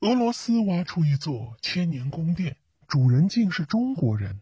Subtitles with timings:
[0.00, 2.56] 俄罗斯挖出一座千年宫殿，
[2.88, 4.40] 主人竟是中国人。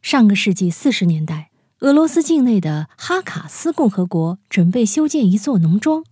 [0.00, 6.04] 上个世纪四十年代，俄罗斯境内的哈卡斯共和国准备修建一座农庄。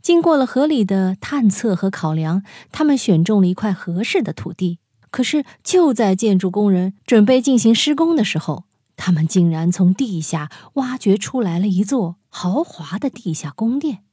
[0.00, 4.78] 经过了合理的探测和考量，他们选中了一块合适的土地。
[5.10, 8.64] 可是，就在建筑工人准备进行施工的时候，
[8.96, 14.04] 他们竟然从地下挖掘出来了一座豪华的地下宫殿。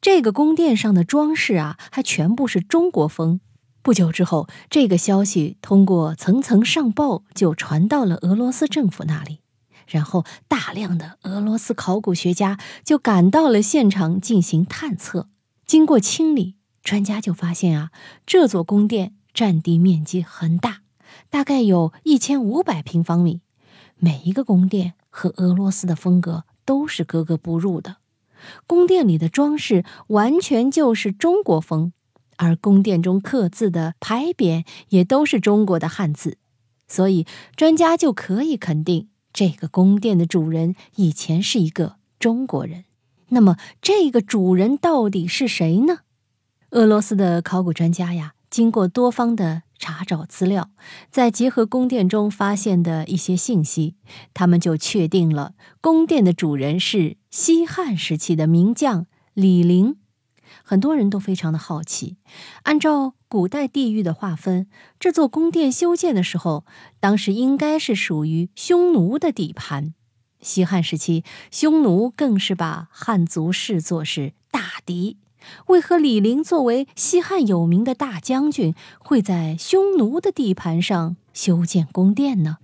[0.00, 3.40] 这个宫殿上的装饰啊，还全部是中国风。
[3.82, 9.40] 不久之后，这个消息通过层层上报就传到了俄罗斯政府那里，
[9.88, 15.28] 然后大量的俄罗斯考古学家就赶到了现场进行探测。
[15.66, 17.90] 经过清理，专家就发现啊，
[18.24, 20.82] 这座宫殿占地面积很大，
[21.28, 23.40] 大概有一千五百平方米，
[23.96, 27.96] 每一个宫殿和俄罗斯的风格都是格格不入的。
[28.66, 31.92] 宫殿里的装饰完全就是中国风，
[32.36, 36.38] 而宫殿中刻字的牌匾也都是中国的汉字，
[36.88, 37.26] 所以
[37.56, 42.84] 专家就可以肯定，这个宫殿的主人以前是一个中国人。
[43.28, 46.00] 那么，这个主人到底是谁呢？
[46.70, 49.64] 俄罗斯的考古专家呀，经过多方的。
[49.84, 50.70] 查找资料，
[51.10, 53.96] 再结合宫殿中发现的一些信息，
[54.32, 59.96] 他们就确定了宫殿的主人是西汉时期的名将李陵。
[60.62, 62.16] 很多人都非常的好奇，
[62.62, 64.68] 按照古代地域的划分，
[65.00, 66.64] 这座宫殿修建的时候，
[67.00, 69.94] 当时应该是属于匈奴的地盘。
[70.40, 75.16] 西汉时期，匈奴更是把汉族视作是大敌。
[75.66, 82.58] 为何李陵作为西汉有名的大将军，会在匈奴的地盘上修建宫殿呢？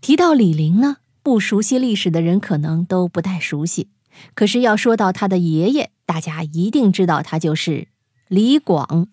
[0.00, 3.88] 提到李陵呢，不熟悉历史的人可能都不太熟悉。
[4.34, 7.88] 可是要说到他的爷爷，大家一定知道他就是
[8.28, 9.08] 李广。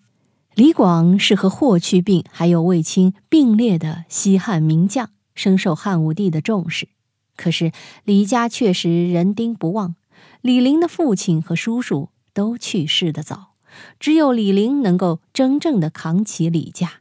[0.54, 6.88] 李广是和霍去病还有卫青并列的西汉名将，深受汉武帝的重视。
[7.36, 7.72] 可是
[8.04, 9.94] 李家确实人丁不旺，
[10.40, 12.08] 李陵的父亲和叔叔。
[12.36, 13.54] 都去世的早，
[13.98, 17.00] 只有李陵能够真正的扛起李家。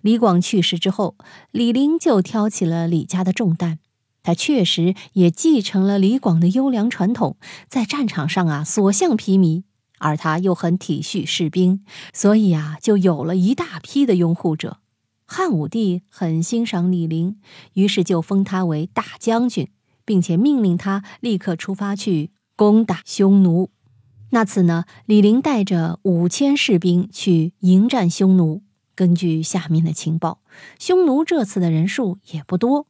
[0.00, 1.16] 李广去世之后，
[1.50, 3.78] 李陵就挑起了李家的重担。
[4.22, 7.36] 他确实也继承了李广的优良传统，
[7.68, 9.64] 在战场上啊所向披靡。
[9.98, 14.78] 而他又很体恤士兵，所以啊就有了一大批的拥护者。
[15.26, 17.36] 汉武帝很欣赏李陵，
[17.74, 19.68] 于是就封他为大将军，
[20.06, 23.68] 并且命令他立刻出发去攻打匈奴。
[24.34, 28.64] 那次呢，李陵带着五千士兵去迎战匈奴。
[28.96, 30.40] 根据下面的情报，
[30.76, 32.88] 匈奴这次的人数也不多，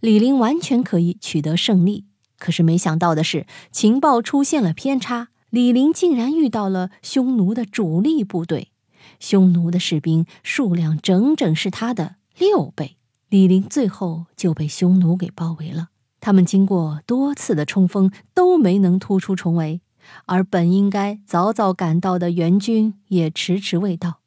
[0.00, 2.06] 李陵完全可以取得胜利。
[2.38, 8.72] 可是没想到的是，情报出现了偏差，李陵竟然遇到了匈奴的主力部队，
[9.20, 12.96] 匈奴的士兵数量整整是他的六倍。
[13.28, 15.88] 李陵最后就被匈奴给包围了，
[16.20, 19.82] 他们经过多次的冲锋，都没能突出重围。
[20.26, 24.20] 而本应该早早赶到的援军也迟迟未到，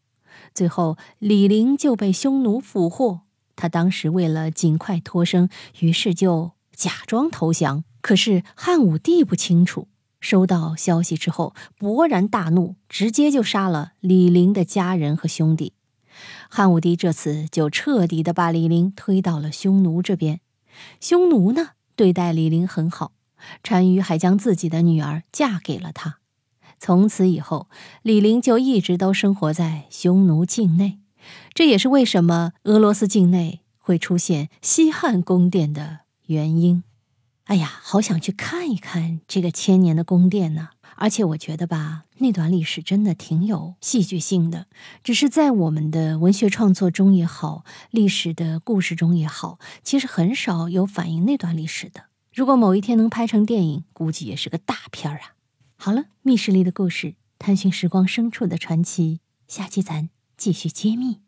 [0.53, 3.22] 最后李陵就被匈奴俘获。
[3.56, 7.84] 他当时为了尽快脱身，于是就假装投降。
[8.01, 9.90] 可是汉武帝不清楚，
[10.22, 15.73] 收到消息之后勃然大怒，直接就杀了李陵的家人和兄弟。
[16.50, 20.40] 汉武帝这次就彻底的把李陵推到了匈奴这边。
[21.01, 23.11] 匈奴呢，对待李陵很好。
[23.62, 26.20] 单于还将自己的女儿嫁给了他，
[26.80, 27.68] 从此以后，
[28.02, 31.00] 李陵就一直都生活在匈奴境内。
[31.54, 36.84] 这也是为什么俄罗斯境内会出现西汉宫殿的原因。
[37.46, 40.70] 哎呀，好想去看一看这个千年的宫殿呢！
[40.96, 44.68] 而且我觉得吧，那段历史真的挺有戏剧性的。
[45.04, 52.09] 只是在我们的文学创作中也好，历史的故事中也好，其实很少有反映那段历史的。
[52.40, 55.36] 如果某一天能拍成电影，估计也是个大片儿啊！
[55.76, 61.20] 好了，密室里的故事，探寻时光深处的传奇，下期咱继续揭秘。